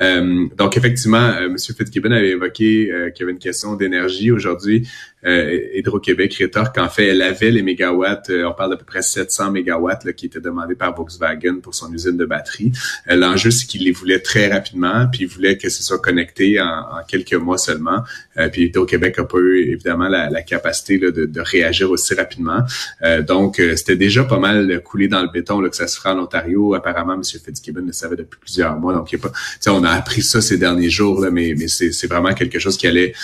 Euh, 0.00 0.46
donc, 0.56 0.76
effectivement, 0.76 1.36
M. 1.38 1.56
Fitzgibbon 1.58 2.12
avait 2.12 2.30
évoqué 2.30 2.88
qu'il 3.14 3.20
y 3.20 3.22
avait 3.24 3.32
une 3.32 3.38
question 3.38 3.74
d'énergie 3.74 4.30
aujourd'hui 4.30 4.75
euh, 5.26 5.58
Hydro-Québec 5.74 6.34
rétorque 6.34 6.76
qu'en 6.76 6.88
fait, 6.88 7.08
elle 7.08 7.22
avait 7.22 7.50
les 7.50 7.62
mégawatts, 7.62 8.30
euh, 8.30 8.44
on 8.44 8.52
parle 8.52 8.70
d'à 8.70 8.76
peu 8.76 8.84
près 8.84 9.02
700 9.02 9.50
mégawatts 9.50 10.12
qui 10.12 10.26
étaient 10.26 10.40
demandés 10.40 10.76
par 10.76 10.94
Volkswagen 10.94 11.56
pour 11.60 11.74
son 11.74 11.92
usine 11.92 12.16
de 12.16 12.24
batterie. 12.24 12.70
Euh, 13.10 13.16
l'enjeu, 13.16 13.50
c'est 13.50 13.66
qu'il 13.66 13.84
les 13.84 13.92
voulait 13.92 14.20
très 14.20 14.48
rapidement, 14.48 15.06
puis 15.10 15.22
il 15.22 15.28
voulait 15.28 15.58
que 15.58 15.68
ce 15.68 15.82
soit 15.82 15.98
connecté 15.98 16.60
en, 16.60 16.84
quelques 17.08 17.34
mois 17.34 17.58
seulement. 17.58 18.02
puis 18.52 18.66
Hydro-Québec 18.66 19.18
n'a 19.18 19.24
pas 19.24 19.38
eu, 19.38 19.72
évidemment, 19.72 20.08
la, 20.08 20.42
capacité 20.42 20.98
de, 20.98 21.40
réagir 21.40 21.90
aussi 21.90 22.14
rapidement. 22.14 22.60
donc, 23.26 23.56
c'était 23.76 23.96
déjà 23.96 24.24
pas 24.24 24.38
mal 24.38 24.82
coulé 24.82 25.08
dans 25.08 25.22
le 25.22 25.28
béton 25.28 25.60
là, 25.60 25.68
que 25.68 25.76
ça 25.76 25.86
se 25.86 25.96
fera 25.96 26.14
en 26.14 26.20
Ontario. 26.20 26.74
Apparemment, 26.74 27.14
M. 27.14 27.22
Fitzgibbon 27.22 27.84
le 27.86 27.92
savait 27.92 28.16
depuis 28.16 28.38
plusieurs 28.40 28.76
mois. 28.78 28.94
Donc, 28.94 29.12
il 29.12 29.16
a 29.16 29.18
pas, 29.18 29.32
on 29.68 29.84
a 29.84 29.90
appris 29.90 30.22
ça 30.22 30.40
ces 30.40 30.58
derniers 30.58 30.90
jours, 30.90 31.26
mais, 31.32 31.54
mais 31.56 31.68
c'est 31.68 32.06
vraiment 32.06 32.34
quelque 32.34 32.58
chose 32.58 32.76
qui 32.76 32.86
allait, 32.86 33.14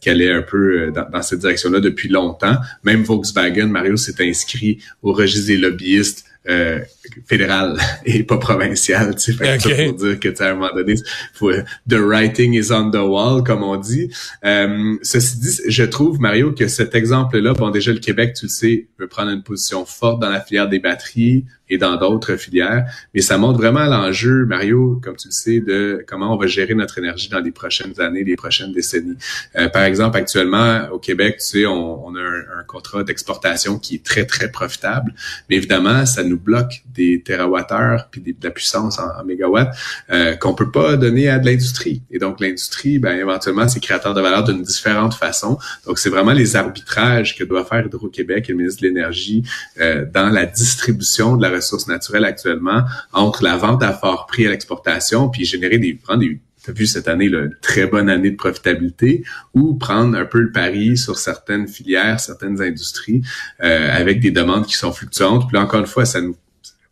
qui 0.00 0.10
allait 0.10 0.32
un 0.32 0.42
peu 0.42 0.77
euh, 0.78 0.90
dans, 0.90 1.22
cette 1.22 1.40
direction-là 1.40 1.80
depuis 1.80 2.08
longtemps. 2.08 2.56
Même 2.84 3.02
Volkswagen, 3.02 3.66
Mario 3.66 3.96
s'est 3.96 4.22
inscrit 4.26 4.78
au 5.02 5.12
registre 5.12 5.48
des 5.48 5.56
lobbyistes 5.56 6.24
euh, 6.48 6.80
fédéral 7.26 7.78
et 8.04 8.22
pas 8.22 8.38
provincial. 8.38 9.14
Tu 9.16 9.32
sais, 9.34 9.84
pour 9.86 9.94
dire 9.94 10.20
que 10.20 10.42
à 10.42 10.50
un 10.50 10.54
moment 10.54 10.74
donné, 10.74 10.94
faut, 11.34 11.52
the 11.88 11.94
writing 11.94 12.54
is 12.54 12.72
on 12.72 12.90
the 12.90 12.96
wall, 12.96 13.42
comme 13.42 13.62
on 13.62 13.76
dit. 13.76 14.10
Euh, 14.44 14.96
ceci 15.02 15.38
dit, 15.38 15.60
je 15.68 15.84
trouve 15.84 16.20
Mario 16.20 16.52
que 16.52 16.68
cet 16.68 16.94
exemple-là, 16.94 17.52
bon 17.54 17.70
déjà 17.70 17.92
le 17.92 17.98
Québec, 17.98 18.34
tu 18.34 18.46
le 18.46 18.50
sais, 18.50 18.88
veut 18.98 19.08
prendre 19.08 19.30
une 19.30 19.42
position 19.42 19.84
forte 19.84 20.20
dans 20.20 20.30
la 20.30 20.40
filière 20.40 20.68
des 20.68 20.78
batteries 20.78 21.44
et 21.70 21.76
dans 21.76 21.96
d'autres 21.96 22.36
filières, 22.36 22.90
mais 23.14 23.20
ça 23.20 23.36
montre 23.36 23.58
vraiment 23.58 23.84
l'enjeu, 23.84 24.46
Mario, 24.46 24.98
comme 25.04 25.16
tu 25.16 25.28
le 25.28 25.32
sais, 25.32 25.60
de 25.60 26.02
comment 26.06 26.32
on 26.32 26.38
va 26.38 26.46
gérer 26.46 26.74
notre 26.74 26.96
énergie 26.96 27.28
dans 27.28 27.40
les 27.40 27.50
prochaines 27.50 28.00
années, 28.00 28.24
les 28.24 28.36
prochaines 28.36 28.72
décennies. 28.72 29.16
Euh, 29.56 29.68
par 29.68 29.82
exemple, 29.82 30.16
actuellement 30.16 30.88
au 30.92 30.98
Québec, 30.98 31.36
tu 31.38 31.44
sais, 31.44 31.66
on, 31.66 32.06
on 32.06 32.14
a 32.14 32.20
un, 32.20 32.60
un 32.60 32.64
contrat 32.66 33.04
d'exportation 33.04 33.78
qui 33.78 33.96
est 33.96 34.04
très 34.04 34.24
très 34.24 34.50
profitable, 34.50 35.12
mais 35.50 35.56
évidemment, 35.56 36.06
ça 36.06 36.24
nous 36.24 36.37
bloque 36.38 36.82
des 36.94 37.22
terawattheures 37.22 38.08
puis 38.10 38.20
de 38.20 38.34
la 38.42 38.50
puissance 38.50 38.98
en, 38.98 39.24
mégawatts 39.24 39.76
euh, 40.10 40.36
qu'on 40.36 40.54
peut 40.54 40.70
pas 40.70 40.96
donner 40.96 41.28
à 41.28 41.38
de 41.38 41.46
l'industrie. 41.46 42.02
Et 42.10 42.18
donc 42.18 42.40
l'industrie, 42.40 42.98
ben 42.98 43.16
éventuellement, 43.16 43.68
c'est 43.68 43.80
créateur 43.80 44.14
de 44.14 44.20
valeur 44.20 44.44
d'une 44.44 44.62
différente 44.62 45.14
façon. 45.14 45.58
Donc 45.86 45.98
c'est 45.98 46.10
vraiment 46.10 46.32
les 46.32 46.56
arbitrages 46.56 47.36
que 47.36 47.44
doit 47.44 47.64
faire 47.64 47.86
Hydro-Québec 47.86 48.46
et 48.48 48.52
le 48.52 48.58
ministre 48.58 48.82
de 48.82 48.88
l'Énergie 48.88 49.42
euh, 49.80 50.04
dans 50.12 50.30
la 50.30 50.46
distribution 50.46 51.36
de 51.36 51.42
la 51.42 51.50
ressource 51.50 51.86
naturelle 51.88 52.24
actuellement 52.24 52.84
entre 53.12 53.42
la 53.42 53.56
vente 53.56 53.82
à 53.82 53.92
fort 53.92 54.26
prix 54.26 54.46
à 54.46 54.50
l'exportation 54.50 55.28
puis 55.28 55.44
générer 55.44 55.78
des 55.78 55.94
prendre 55.94 56.20
des 56.20 56.40
vu 56.72 56.86
cette 56.86 57.08
année 57.08 57.28
là, 57.28 57.46
très 57.60 57.86
bonne 57.86 58.08
année 58.08 58.30
de 58.30 58.36
profitabilité, 58.36 59.24
ou 59.54 59.74
prendre 59.74 60.16
un 60.16 60.24
peu 60.24 60.40
le 60.40 60.52
pari 60.52 60.96
sur 60.96 61.18
certaines 61.18 61.68
filières, 61.68 62.20
certaines 62.20 62.60
industries, 62.62 63.22
euh, 63.62 63.96
avec 63.96 64.20
des 64.20 64.30
demandes 64.30 64.66
qui 64.66 64.74
sont 64.74 64.92
fluctuantes. 64.92 65.48
Puis 65.48 65.56
là, 65.56 65.62
encore 65.62 65.80
une 65.80 65.86
fois, 65.86 66.04
ça 66.04 66.20
nous 66.20 66.36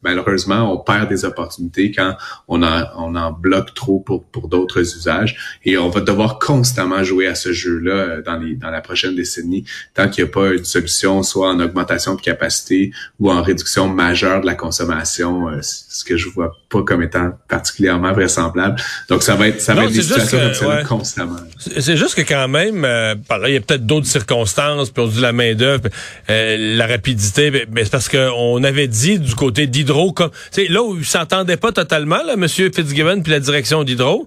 malheureusement, 0.07 0.73
on 0.73 0.79
perd 0.79 1.09
des 1.09 1.25
opportunités 1.25 1.91
quand 1.91 2.17
on 2.47 2.63
en, 2.63 2.85
on 2.97 3.17
en 3.17 3.33
bloque 3.33 3.75
trop 3.75 3.99
pour, 3.99 4.25
pour 4.25 4.49
d'autres 4.49 4.81
usages. 4.97 5.59
Et 5.65 5.77
on 5.77 5.89
va 5.89 6.01
devoir 6.01 6.39
constamment 6.39 7.03
jouer 7.03 7.27
à 7.27 7.35
ce 7.35 7.53
jeu-là 7.53 7.93
euh, 7.93 8.23
dans, 8.23 8.37
les, 8.37 8.55
dans 8.55 8.71
la 8.71 8.81
prochaine 8.81 9.17
décennie, 9.17 9.65
tant 9.95 10.09
qu'il 10.09 10.23
n'y 10.25 10.31
a 10.31 10.33
pas 10.33 10.49
une 10.53 10.65
solution, 10.65 11.23
soit 11.25 11.51
en 11.51 11.59
augmentation 11.59 12.15
de 12.15 12.21
capacité 12.21 12.93
ou 13.19 13.33
en 13.33 13.43
réduction 13.43 13.89
majeure 13.89 14.41
de 14.43 14.47
la 14.47 14.55
consommation, 14.55 15.49
euh, 15.49 15.61
ce 15.63 16.05
que 16.05 16.17
je 16.17 16.29
vois 16.29 16.53
pas 16.69 16.83
comme 16.83 17.03
étant 17.03 17.33
particulièrement 17.49 18.13
vraisemblable. 18.13 18.81
Donc, 19.09 19.25
ça 19.25 19.35
va 19.35 19.49
être, 19.49 19.61
ça 19.61 19.75
va 19.75 19.85
être 19.85 19.93
des 19.93 20.03
situations 20.03 20.39
comme 20.39 20.55
ça 20.55 20.85
constamment. 20.85 21.37
C'est 21.59 21.97
juste 21.97 22.15
que 22.15 22.23
quand 22.23 22.49
même, 22.49 22.85
euh, 22.85 23.15
il 23.47 23.55
y 23.55 23.57
a 23.57 23.61
peut-être 23.61 23.87
d'autres 23.87 24.07
circonstances, 24.07 24.91
puis 24.91 25.03
on 25.03 25.09
dit 25.09 25.21
la 25.21 25.33
main-d'œuvre, 25.33 25.89
la 26.29 26.87
rapidité, 26.87 27.67
mais 27.73 27.85
c'est 27.85 27.91
parce 27.91 28.09
qu'on 28.09 28.63
avait 28.63 28.89
dit 28.89 29.19
du 29.19 29.35
côté 29.35 29.67
d'Hydro 29.67 29.96
comme, 30.13 30.31
là 30.69 30.83
où 30.83 30.97
ils 30.99 31.05
s'entendaient 31.05 31.57
pas 31.57 31.73
totalement, 31.73 32.23
là, 32.23 32.35
M. 32.35 32.49
Fitzgibbon 32.49 33.23
puis 33.23 33.33
la 33.33 33.41
direction 33.41 33.85
d'Hydro, 33.85 34.27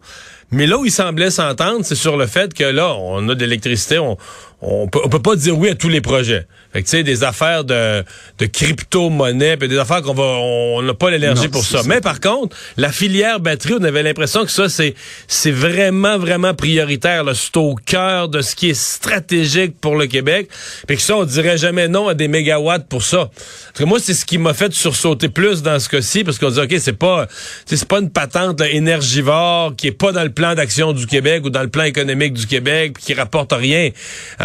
mais 0.52 0.66
là 0.66 0.78
où 0.78 0.86
ils 0.86 0.92
semblaient 0.92 1.30
s'entendre, 1.30 1.82
c'est 1.84 1.96
sur 1.96 2.18
le 2.18 2.26
fait 2.26 2.54
que 2.54 2.64
là, 2.64 2.96
on 2.96 3.28
a 3.30 3.36
de 3.36 3.40
l'électricité, 3.42 4.00
on, 4.00 4.18
on 4.62 4.88
peut, 4.88 5.00
on 5.04 5.10
peut 5.10 5.22
pas 5.22 5.36
dire 5.36 5.58
oui 5.58 5.70
à 5.70 5.76
tous 5.76 5.88
les 5.88 6.02
projets. 6.02 6.46
Fait 6.74 6.84
que 6.84 6.86
tu 6.88 6.98
sais, 6.98 7.04
des 7.04 7.24
affaires 7.24 7.64
de, 7.64 8.04
de 8.38 8.46
crypto-monnaie, 8.46 9.58
des 9.58 9.78
affaires 9.78 10.02
qu'on 10.02 10.14
va, 10.14 10.24
on 10.24 10.82
n'a 10.82 10.94
pas 10.94 11.10
l'énergie 11.10 11.48
pour 11.48 11.66
ça. 11.66 11.82
Mais 11.86 12.02
par 12.02 12.20
contre, 12.20 12.56
la 12.78 12.92
filière 12.92 13.40
batterie, 13.40 13.76
on 13.80 13.84
avait 13.84 14.04
l'impression 14.04 14.46
que 14.46 14.52
ça, 14.52 14.70
c'est, 14.70 14.94
c'est 15.28 15.52
vraiment, 15.52 16.20
vraiment 16.20 16.54
prioritaire. 16.54 17.24
C'est 17.34 17.58
au 17.58 17.74
cœur 17.74 18.28
de 18.28 18.42
ce 18.42 18.56
qui 18.56 18.70
est 18.70 18.80
stratégique 18.80 19.80
pour 19.80 19.96
le 19.96 20.08
Québec. 20.08 20.50
Puis 20.88 20.98
que 20.98 21.02
ça, 21.02 21.16
on 21.16 21.24
dirait 21.24 21.58
jamais 21.58 21.88
non 21.88 22.10
à 22.10 22.14
des 22.14 22.28
mégawatts 22.28 22.88
pour 22.88 23.04
ça. 23.04 23.32
Parce 23.34 23.80
que 23.80 23.84
moi, 23.86 24.00
c'est 24.00 24.14
ce 24.14 24.26
qui 24.26 24.38
m'a 24.38 24.54
fait 24.54 24.74
sursauter 24.74 25.30
plus 25.30 25.64
dans 25.64 25.80
ce 25.80 25.90
cas-ci, 25.90 26.24
parce 26.24 26.38
qu'on 26.38 26.52
dit, 26.52 26.60
OK, 26.60 26.76
c'est 26.80 26.94
pas, 26.94 27.28
c'est 27.66 27.88
pas 27.88 28.00
une 28.00 28.12
patente 28.12 28.62
énergivore 28.62 29.76
qui 29.76 29.88
est 29.88 29.92
pas 29.92 30.12
dans 30.12 30.24
le 30.24 30.32
plan 30.32 30.54
d'action 30.54 30.94
du 30.94 31.08
Québec 31.08 31.46
ou 31.46 31.50
dans 31.50 31.64
le 31.64 31.70
plan 31.70 31.84
économique 31.84 32.34
du 32.34 32.46
Québec, 32.46 32.98
qui 33.00 33.14
rapporte 33.14 33.54
rien 33.54 33.90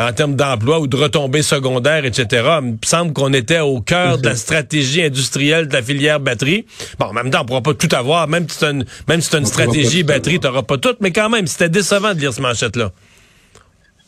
en 0.04 0.12
termes 0.12 0.36
d'emploi 0.36 0.80
ou 0.80 0.86
de 0.86 0.96
retombées 0.96 1.42
secondaires, 1.42 2.04
etc. 2.04 2.26
Il 2.62 2.72
me 2.72 2.76
semble 2.84 3.12
qu'on 3.12 3.32
était 3.32 3.60
au 3.60 3.80
cœur 3.80 4.18
de 4.18 4.28
la 4.28 4.36
stratégie 4.36 5.02
industrielle 5.02 5.68
de 5.68 5.72
la 5.72 5.82
filière 5.82 6.20
batterie. 6.20 6.66
Bon, 6.98 7.06
en 7.06 7.12
même 7.12 7.30
temps, 7.30 7.42
on 7.42 7.44
pourra 7.46 7.62
pas 7.62 7.74
tout 7.74 7.94
avoir, 7.94 8.28
même 8.28 8.48
si 8.48 8.58
c'est 8.58 8.70
une, 8.70 8.84
même 9.08 9.20
si 9.20 9.34
une 9.36 9.46
stratégie 9.46 10.02
batterie, 10.02 10.40
tu 10.40 10.46
n'auras 10.46 10.62
pas 10.62 10.78
tout, 10.78 10.94
mais 11.00 11.12
quand 11.12 11.30
même, 11.30 11.46
c'était 11.46 11.68
décevant 11.68 12.14
de 12.14 12.20
lire 12.20 12.32
ce 12.32 12.40
manchette-là. 12.40 12.92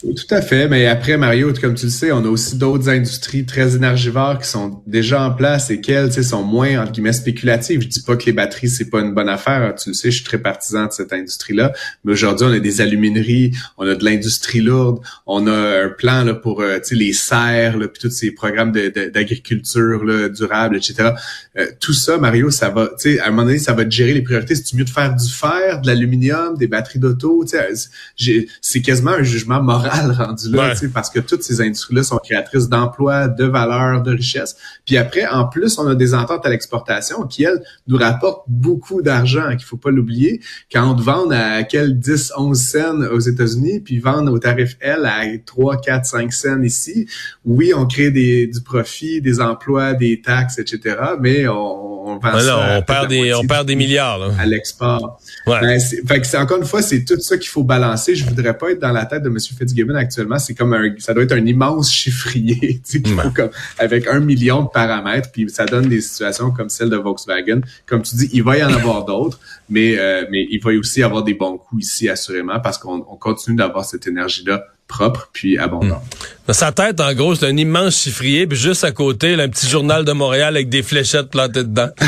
Tout 0.03 0.35
à 0.35 0.43
fait, 0.43 0.69
mais 0.69 0.85
après 0.85 1.17
Mario, 1.17 1.55
comme 1.59 1.75
tu 1.75 1.87
le 1.87 1.91
sais, 1.91 2.13
on 2.13 2.19
a 2.19 2.29
aussi 2.29 2.59
d'autres 2.59 2.91
industries 2.91 3.47
très 3.47 3.77
énergivores 3.77 4.39
qui 4.39 4.47
sont 4.47 4.83
déjà 4.87 5.23
en 5.23 5.31
place 5.31 5.71
et 5.71 5.81
qui 5.81 5.91
elles, 5.91 6.13
sont 6.13 6.43
moins 6.43 6.83
entre 6.83 6.93
guillemets 6.93 7.15
spéculatives. 7.15 7.81
Je 7.81 7.89
dis 7.89 8.03
pas 8.03 8.15
que 8.17 8.27
les 8.27 8.33
batteries 8.33 8.69
c'est 8.69 8.91
pas 8.91 9.01
une 9.01 9.15
bonne 9.15 9.31
affaire, 9.31 9.75
tu 9.75 9.89
le 9.89 9.95
sais, 9.95 10.11
je 10.11 10.17
suis 10.17 10.25
très 10.25 10.37
partisan 10.37 10.85
de 10.85 10.93
cette 10.93 11.15
industrie-là. 11.15 11.73
Mais 12.05 12.13
aujourd'hui, 12.13 12.47
on 12.47 12.53
a 12.53 12.59
des 12.59 12.83
alumineries, 12.83 13.53
on 13.79 13.89
a 13.89 13.95
de 13.95 14.05
l'industrie 14.05 14.61
lourde, 14.61 15.01
on 15.27 15.47
a 15.47 15.85
un 15.85 15.89
plan 15.89 16.25
là 16.25 16.35
pour 16.35 16.61
euh, 16.61 16.79
les 16.91 17.15
serres, 17.15 17.79
puis 17.79 17.99
tous 17.99 18.11
ces 18.11 18.33
programmes 18.33 18.73
d'agriculture 18.73 20.31
durable, 20.31 20.77
etc. 20.77 21.13
Euh, 21.57 21.69
tout 21.81 21.95
ça, 21.95 22.19
Mario, 22.19 22.51
ça 22.51 22.69
va, 22.69 22.91
tu 23.01 23.15
sais, 23.15 23.21
à 23.21 23.29
un 23.29 23.31
moment 23.31 23.45
donné, 23.45 23.59
ça 23.59 23.73
va 23.73 23.87
te 23.87 23.91
gérer 23.91 24.13
les 24.13 24.23
priorités. 24.23 24.57
C'est 24.57 24.75
mieux 24.75 24.85
de 24.85 24.91
faire 24.91 25.17
du 25.17 25.33
fer, 25.33 25.81
de 25.81 25.87
l'aluminium, 25.87 26.55
des 26.59 26.67
batteries 26.67 26.99
d'auto, 26.99 27.47
tu 27.47 27.57
sais, 27.57 28.47
c'est 28.61 28.83
quasiment 28.83 29.13
un 29.13 29.23
jugement 29.23 29.63
moral 29.63 29.87
rendu 30.13 30.51
là, 30.51 30.75
parce 30.93 31.11
que 31.11 31.21
toutes 31.21 31.43
ces 31.43 31.61
industries-là 31.61 32.03
sont 32.03 32.19
créatrices 32.19 32.69
d'emplois, 32.69 33.29
de 33.29 33.45
valeur, 33.45 34.03
de 34.03 34.13
richesse. 34.13 34.57
Puis 34.85 34.97
après, 34.97 35.27
en 35.27 35.47
plus, 35.47 35.79
on 35.79 35.87
a 35.87 35.95
des 35.95 36.15
ententes 36.15 36.45
à 36.47 36.51
l'exportation 36.51 37.27
qui, 37.27 37.45
elles, 37.45 37.63
nous 37.87 37.97
rapportent 37.97 38.45
beaucoup 38.49 39.03
d'argent, 39.03 39.51
qu'il 39.51 39.65
faut 39.65 39.77
pas 39.77 39.91
l'oublier. 39.91 40.41
Quand 40.73 40.91
on 40.91 40.95
te 40.95 41.03
vend 41.03 41.31
à 41.31 41.63
quel 41.63 41.99
10, 41.99 42.33
11 42.37 42.59
cents 42.59 43.01
aux 43.13 43.21
États-Unis, 43.21 43.81
puis 43.81 43.99
vendre 43.99 44.33
au 44.33 44.39
tarif 44.39 44.77
L 44.81 45.07
à 45.07 45.23
3, 45.45 45.81
4, 45.81 46.07
5 46.07 46.33
cents 46.33 46.63
ici, 46.63 47.07
oui, 47.45 47.73
on 47.75 47.87
crée 47.87 48.11
des, 48.11 48.47
du 48.47 48.61
profit, 48.61 49.21
des 49.21 49.41
emplois, 49.41 49.95
des 49.95 50.21
taxes, 50.21 50.59
etc., 50.59 50.97
mais 51.21 51.49
on, 51.49 51.86
on 52.07 52.19
vend 52.19 52.39
ça 52.39 52.79
on 52.79 52.83
perd 52.83 53.09
des, 53.09 53.35
on 53.35 53.45
perd 53.47 53.67
des 53.67 53.75
milliards 53.75 54.19
là. 54.19 54.29
à 54.39 54.47
l'export. 54.47 55.21
Ouais. 55.47 55.61
Ben, 55.61 55.81
fait 55.81 56.21
que 56.21 56.27
c'est 56.27 56.39
encore 56.39 56.59
une 56.59 56.67
fois, 56.67 56.81
c'est 56.81 57.05
tout 57.05 57.19
ça 57.21 57.37
qu'il 57.37 57.49
faut 57.49 57.65
balancer. 57.65 58.15
Je 58.15 58.25
voudrais 58.25 58.57
pas 58.57 58.71
être 58.71 58.79
dans 58.79 58.93
la 58.93 59.07
tête 59.07 59.23
de 59.23 59.29
M. 59.29 59.39
Fitzgibbon 59.41 59.97
actuellement. 59.97 60.39
C'est 60.39 60.55
comme 60.55 60.73
un, 60.73 60.95
ça 60.99 61.15
doit 61.15 61.25
être 61.25 61.33
un 61.33 61.45
immense 61.45 61.93
chiffrier, 61.93 62.81
tu 62.89 63.03
sais, 63.03 63.15
comme, 63.35 63.51
avec 63.79 64.07
un 64.07 64.21
million 64.21 64.63
de 64.63 64.69
paramètres, 64.69 65.31
puis 65.33 65.51
ça 65.51 65.67
donne 65.67 65.89
des 65.89 66.01
situations 66.01 66.51
comme 66.53 66.69
celle 66.69 66.91
de 66.91 66.97
Volkswagen. 66.97 67.61
Comme 67.87 68.03
tu 68.03 68.15
dis, 68.17 68.31
il 68.33 68.45
va 68.45 68.57
y 68.57 68.65
en 68.65 68.73
avoir 68.73 69.05
d'autres, 69.05 69.41
mais 69.69 69.99
euh, 69.99 70.25
mais 70.31 70.47
il 70.49 70.61
va 70.63 70.71
aussi 70.79 71.01
y 71.01 71.03
avoir 71.03 71.25
des 71.25 71.35
bons 71.35 71.59
coups 71.59 71.85
ici 71.85 72.09
assurément 72.09 72.61
parce 72.61 72.79
qu'on 72.79 73.01
continue 73.01 73.57
d'avoir 73.57 73.85
cette 73.85 74.07
énergie-là 74.07 74.65
propre 74.87 75.31
puis 75.33 75.59
abondante. 75.59 76.16
Dans 76.47 76.53
sa 76.53 76.71
tête, 76.71 77.01
en 77.01 77.13
gros, 77.13 77.35
c'est 77.35 77.47
un 77.47 77.57
immense 77.57 78.03
chiffrier, 78.03 78.47
puis 78.47 78.57
juste 78.57 78.85
à 78.85 78.93
côté, 78.93 79.35
là, 79.35 79.45
un 79.45 79.49
petit 79.49 79.69
journal 79.69 80.05
de 80.05 80.13
Montréal 80.13 80.55
avec 80.55 80.69
des 80.69 80.85
fléchettes 80.85 81.29
plantées 81.29 81.65
dedans. 81.65 81.89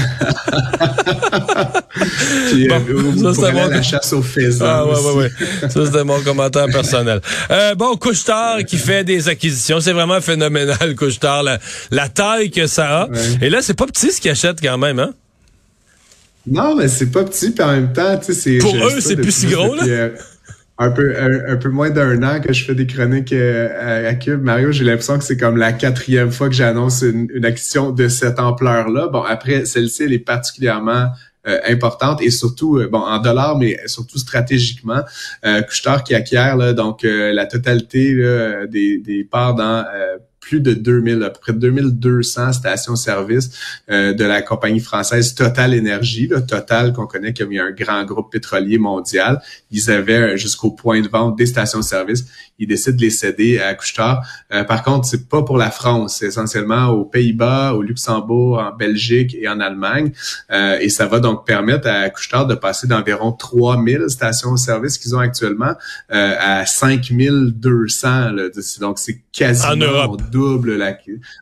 puis, 2.51 2.69
bon, 2.69 2.81
euh, 2.89 3.35
ça, 3.35 3.51
mon... 3.51 3.67
la 3.69 3.83
chasse 3.83 4.13
aux 4.13 4.23
faisans. 4.23 4.65
Ah, 4.65 4.87
ouais, 4.87 5.01
ouais, 5.01 5.13
ouais. 5.15 5.31
Ça, 5.69 5.87
c'était 5.87 6.05
mon 6.05 6.21
commentaire 6.21 6.67
personnel. 6.67 7.21
Euh, 7.51 7.75
bon, 7.75 7.97
Couchetard 7.97 8.65
qui 8.65 8.77
fait 8.77 9.03
des 9.03 9.29
acquisitions. 9.29 9.81
C'est 9.81 9.93
vraiment 9.93 10.21
phénoménal, 10.21 10.95
Couchetard, 10.95 11.43
la, 11.43 11.59
la 11.91 12.09
taille 12.09 12.53
que 12.53 12.69
ça 12.69 13.03
a. 13.03 13.09
Et 13.43 13.51
là, 13.51 13.59
c'est 13.61 13.75
pas 13.75 13.87
petit 13.87 14.13
ce 14.13 14.21
qu'il 14.21 14.31
achète 14.31 14.61
quand 14.63 14.79
même, 14.79 15.01
hein? 15.01 15.15
Non, 16.47 16.77
mais 16.77 16.89
c'est 16.89 17.11
pas 17.11 17.25
petit, 17.25 17.51
puis 17.51 17.63
en 17.63 17.73
même 17.73 17.93
temps, 17.93 18.17
tu 18.19 18.33
sais, 18.33 18.41
c'est... 18.41 18.59
Pour 18.59 18.75
eux, 18.75 19.01
c'est 19.01 19.17
plus 19.17 19.33
si 19.33 19.47
gros, 19.47 19.75
là? 19.75 19.83
Euh, 19.85 20.11
un 20.79 20.91
peu 20.91 21.15
un, 21.19 21.57
peu 21.57 21.71
moins 21.71 21.91
d'un 21.91 22.23
an 22.23 22.41
que 22.41 22.53
je 22.53 22.65
fais 22.65 22.75
des 22.75 22.87
chroniques 22.87 23.33
euh, 23.33 24.09
à, 24.09 24.15
Cube. 24.15 24.43
Mario, 24.43 24.71
j'ai 24.71 24.85
l'impression 24.85 25.19
que 25.19 25.25
c'est 25.25 25.37
comme 25.37 25.57
la 25.57 25.73
quatrième 25.73 26.31
fois 26.31 26.49
que 26.49 26.55
j'annonce 26.55 27.03
une, 27.03 27.29
une 27.35 27.45
action 27.45 27.91
de 27.91 28.09
cette 28.09 28.39
ampleur-là. 28.39 29.09
Bon, 29.09 29.23
après, 29.23 29.65
celle-ci, 29.65 30.05
elle 30.05 30.13
est 30.13 30.21
particulièrement 30.21 31.09
euh, 31.49 31.59
importante 31.67 32.23
et 32.23 32.31
surtout, 32.31 32.81
bon, 32.93 33.01
en 33.01 33.19
dollars, 33.19 33.59
mais 33.59 33.77
surtout 33.87 34.19
stratégiquement. 34.19 35.03
Euh, 35.45 35.63
qui 36.05 36.15
acquiert 36.15 36.57
là, 36.57 36.73
donc 36.73 37.01
la 37.03 37.47
totalité 37.47 38.15
des, 38.69 38.99
des 38.99 39.25
parts 39.25 39.55
dans 39.55 39.85
plus 40.41 40.61
de 40.61 40.73
2000, 40.73 41.23
à 41.23 41.31
peu 41.31 41.41
près 41.41 41.53
2200 41.53 42.53
stations-service 42.53 43.51
euh, 43.91 44.13
de 44.13 44.25
la 44.25 44.43
compagnie 44.43 44.81
française 44.81 45.35
Total 45.35 45.75
Énergie, 45.75 46.29
Total 46.47 46.93
qu'on 46.93 47.07
connaît 47.07 47.35
comme 47.35 47.53
un 47.53 47.71
grand 47.71 48.05
groupe 48.05 48.33
pétrolier 48.33 48.79
mondial. 48.79 49.41
Ils 49.71 49.91
avaient 49.91 50.39
jusqu'au 50.39 50.71
point 50.71 51.01
de 51.01 51.09
vente 51.09 51.37
des 51.37 51.47
stations-service. 51.47 52.27
Ils 52.59 52.67
décident 52.67 52.97
de 52.97 53.03
les 53.03 53.11
céder 53.11 53.59
à 53.59 53.75
Couchetard. 53.75 54.27
Euh, 54.53 54.65
par 54.65 54.83
contre, 54.83 55.07
c'est 55.07 55.29
pas 55.29 55.43
pour 55.43 55.59
la 55.59 55.71
France, 55.71 56.17
c'est 56.19 56.27
essentiellement 56.27 56.89
aux 56.89 57.05
Pays-Bas, 57.05 57.75
au 57.75 57.83
Luxembourg, 57.83 58.59
en 58.59 58.75
Belgique 58.75 59.37
et 59.39 59.49
en 59.49 59.61
Allemagne. 59.61 60.13
Euh, 60.51 60.79
et 60.81 60.89
ça 60.89 61.07
va 61.07 61.21
donc 61.21 61.47
permettre 61.47 61.89
à 61.89 62.09
Couchetard 62.11 62.47
de 62.47 62.55
passer 62.55 62.87
d'environ 62.87 63.33
3000 63.33 64.05
stations-service 64.09 64.99
qu'ils 64.99 65.15
ont 65.15 65.21
actuellement 65.21 65.75
à 66.09 66.65
5200. 66.65 68.31
Là. 68.33 68.45
Donc, 68.81 68.99
c'est 68.99 69.21
quasiment... 69.33 69.73
En 69.73 69.77
Europe 69.77 70.28
double 70.31 70.79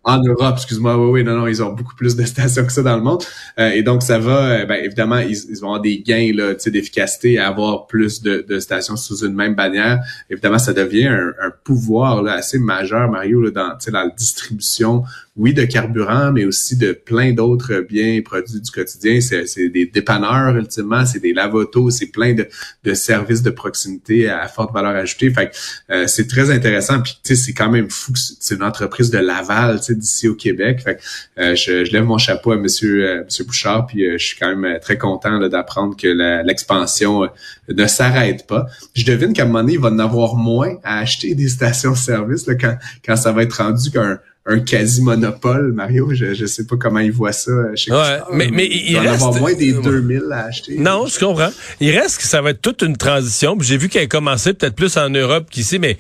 en 0.04 0.22
Europe, 0.22 0.54
excuse-moi, 0.56 0.96
oui, 0.96 1.10
oui, 1.10 1.24
non, 1.24 1.36
non, 1.36 1.46
ils 1.46 1.62
ont 1.62 1.72
beaucoup 1.72 1.94
plus 1.94 2.16
de 2.16 2.24
stations 2.24 2.64
que 2.64 2.72
ça 2.72 2.82
dans 2.82 2.96
le 2.96 3.02
monde. 3.02 3.22
Euh, 3.58 3.70
et 3.70 3.82
donc 3.82 4.02
ça 4.02 4.18
va, 4.18 4.60
euh, 4.60 4.66
ben, 4.66 4.82
évidemment, 4.82 5.18
ils, 5.18 5.36
vont 5.60 5.68
avoir 5.68 5.80
des 5.80 6.00
gains 6.00 6.32
là, 6.34 6.54
d'efficacité 6.54 7.38
à 7.38 7.48
avoir 7.48 7.86
plus 7.86 8.22
de, 8.22 8.44
de, 8.46 8.58
stations 8.58 8.96
sous 8.96 9.24
une 9.24 9.34
même 9.34 9.54
bannière. 9.54 10.00
Évidemment, 10.30 10.58
ça 10.58 10.72
devient 10.72 11.06
un, 11.06 11.32
un 11.40 11.52
pouvoir 11.64 12.22
là, 12.22 12.34
assez 12.34 12.58
majeur, 12.58 13.10
Mario, 13.10 13.42
là, 13.42 13.50
dans, 13.50 13.68
dans 13.92 14.04
la 14.04 14.08
distribution 14.16 15.04
oui, 15.36 15.52
de 15.52 15.64
carburant, 15.64 16.32
mais 16.32 16.46
aussi 16.46 16.76
de 16.76 16.92
plein 16.92 17.32
d'autres 17.32 17.84
biens 17.86 18.14
et 18.14 18.22
produits 18.22 18.60
du 18.60 18.70
quotidien. 18.70 19.20
C'est 19.20 19.68
des 19.68 19.84
dépanneurs, 19.84 20.56
ultimement, 20.56 21.04
c'est 21.04 21.18
des 21.18 21.34
lavotos, 21.34 21.90
c'est 21.90 22.06
plein 22.06 22.32
de, 22.32 22.48
de, 22.84 22.94
services 22.94 23.42
de 23.42 23.50
proximité 23.50 24.30
à 24.30 24.48
forte 24.48 24.72
valeur 24.72 24.96
ajoutée. 24.96 25.30
Fait 25.30 25.50
euh, 25.90 26.06
c'est 26.06 26.26
très 26.26 26.50
intéressant. 26.50 27.02
Puis, 27.02 27.18
tu 27.22 27.36
sais, 27.36 27.42
c'est 27.42 27.52
quand 27.52 27.70
même 27.70 27.90
fou 27.90 28.12
que 28.12 28.18
c'est 28.18 28.54
une 28.54 28.62
de 28.80 29.18
Laval, 29.18 29.78
tu 29.78 29.86
sais, 29.86 29.94
d'ici 29.94 30.28
au 30.28 30.34
Québec. 30.34 30.80
Fait 30.82 30.98
euh, 31.38 31.54
je, 31.54 31.84
je, 31.84 31.92
lève 31.92 32.04
mon 32.04 32.18
chapeau 32.18 32.52
à 32.52 32.56
Monsieur, 32.56 33.08
euh, 33.08 33.24
Monsieur 33.24 33.44
Bouchard, 33.44 33.86
puis 33.86 34.04
je 34.12 34.24
suis 34.24 34.36
quand 34.38 34.54
même 34.54 34.78
très 34.80 34.98
content 34.98 35.38
d'apprendre 35.48 35.96
que 35.96 36.08
l'expansion 36.44 37.28
ne 37.68 37.86
s'arrête 37.86 38.46
pas. 38.46 38.66
Je 38.94 39.04
devine 39.04 39.32
qu'à 39.32 39.42
un 39.42 39.46
moment 39.46 39.60
donné, 39.60 39.74
il 39.74 39.80
va 39.80 39.88
en 39.88 39.98
avoir 39.98 40.36
moins 40.36 40.76
à 40.84 41.00
acheter 41.00 41.34
des 41.34 41.48
stations-service 41.48 42.46
quand, 42.60 42.76
quand 43.04 43.16
ça 43.16 43.32
va 43.32 43.42
être 43.42 43.62
rendu 43.62 43.90
qu'un 43.90 44.18
un 44.46 44.60
quasi-monopole, 44.60 45.72
Mario. 45.72 46.14
Je, 46.14 46.34
je 46.34 46.46
sais 46.46 46.64
pas 46.64 46.76
comment 46.76 47.00
il 47.00 47.10
voit 47.10 47.32
ça 47.32 47.52
chez 47.74 47.92
ouais, 47.92 48.20
mais, 48.32 48.48
mais 48.52 48.66
il, 48.66 48.92
il 48.92 48.98
reste... 48.98 49.14
avoir 49.14 49.34
moins 49.34 49.54
des 49.54 49.72
2000 49.72 50.22
à 50.32 50.44
acheter. 50.44 50.78
Non, 50.78 51.06
je 51.06 51.18
comprends. 51.18 51.50
Il 51.80 51.90
reste 51.90 52.18
que 52.18 52.24
ça 52.24 52.40
va 52.40 52.50
être 52.50 52.62
toute 52.62 52.82
une 52.82 52.96
transition. 52.96 53.56
J'ai 53.60 53.76
vu 53.76 53.88
qu'elle 53.88 54.04
a 54.04 54.06
commencé 54.06 54.54
peut-être 54.54 54.76
plus 54.76 54.96
en 54.96 55.10
Europe 55.10 55.48
qu'ici, 55.50 55.78
mais 55.78 55.98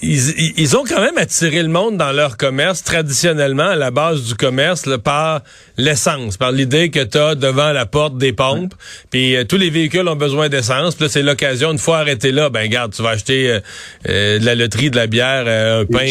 ils, 0.00 0.58
ils, 0.58 0.76
ont 0.76 0.84
quand 0.84 1.02
même 1.02 1.18
attiré 1.18 1.62
le 1.62 1.68
monde 1.68 1.98
dans 1.98 2.12
leur 2.12 2.38
commerce 2.38 2.82
traditionnellement 2.82 3.68
à 3.68 3.76
la 3.76 3.90
base 3.90 4.22
du 4.22 4.34
commerce 4.34 4.86
là, 4.86 4.96
par 4.96 5.42
l'essence, 5.76 6.38
par 6.38 6.50
l'idée 6.50 6.90
que 6.90 7.04
tu 7.04 7.18
as 7.18 7.34
devant 7.34 7.72
la 7.72 7.84
porte 7.84 8.16
des 8.16 8.32
pompes, 8.32 8.74
puis 9.10 9.36
euh, 9.36 9.44
tous 9.44 9.58
les 9.58 9.68
véhicules 9.68 10.08
ont 10.08 10.16
besoin 10.16 10.48
d'essence, 10.48 10.94
puis 10.94 11.10
c'est 11.10 11.22
l'occasion 11.22 11.72
une 11.72 11.78
fois 11.78 11.98
arrêté 11.98 12.32
là, 12.32 12.48
ben 12.48 12.66
garde, 12.68 12.94
tu 12.94 13.02
vas 13.02 13.10
acheter 13.10 13.50
euh, 13.50 13.60
euh, 14.08 14.38
de 14.38 14.46
la 14.46 14.54
loterie, 14.54 14.90
de 14.90 14.96
la 14.96 15.06
bière, 15.06 15.46
un 15.46 15.84
pain, 15.84 16.06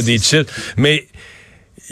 des 0.00 0.18
chips, 0.18 0.50
mais 0.76 1.06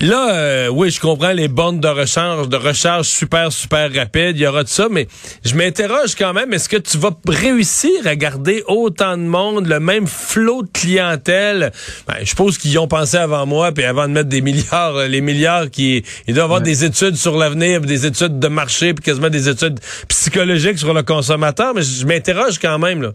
Là, 0.00 0.32
euh, 0.32 0.68
oui, 0.68 0.92
je 0.92 1.00
comprends 1.00 1.32
les 1.32 1.48
bornes 1.48 1.80
de 1.80 1.88
recharge, 1.88 2.48
de 2.48 2.56
recharge 2.56 3.06
super, 3.06 3.50
super 3.50 3.92
rapide. 3.92 4.36
Il 4.36 4.42
y 4.42 4.46
aura 4.46 4.62
de 4.62 4.68
ça, 4.68 4.86
mais 4.88 5.08
je 5.44 5.56
m'interroge 5.56 6.14
quand 6.16 6.32
même. 6.32 6.52
Est-ce 6.52 6.68
que 6.68 6.76
tu 6.76 6.98
vas 6.98 7.10
réussir 7.26 8.06
à 8.06 8.14
garder 8.14 8.62
autant 8.68 9.16
de 9.16 9.24
monde, 9.24 9.66
le 9.66 9.80
même 9.80 10.06
flot 10.06 10.62
de 10.62 10.68
clientèle? 10.72 11.72
Ben, 12.06 12.14
je 12.20 12.26
suppose 12.26 12.58
qu'ils 12.58 12.70
y 12.70 12.78
ont 12.78 12.86
pensé 12.86 13.16
avant 13.16 13.44
moi, 13.44 13.72
puis 13.72 13.82
avant 13.82 14.06
de 14.06 14.12
mettre 14.12 14.28
des 14.28 14.40
milliards, 14.40 14.94
euh, 14.94 15.08
les 15.08 15.20
milliards 15.20 15.68
qui, 15.68 16.04
il 16.28 16.34
doit 16.34 16.44
avoir 16.44 16.60
des 16.60 16.84
études 16.84 17.16
sur 17.16 17.36
l'avenir, 17.36 17.80
des 17.80 18.06
études 18.06 18.38
de 18.38 18.48
marché, 18.48 18.94
puis 18.94 19.02
quasiment 19.02 19.30
des 19.30 19.48
études 19.48 19.80
psychologiques 20.06 20.78
sur 20.78 20.94
le 20.94 21.02
consommateur, 21.02 21.74
mais 21.74 21.82
je 21.82 22.06
m'interroge 22.06 22.60
quand 22.60 22.78
même, 22.78 23.02
là. 23.02 23.14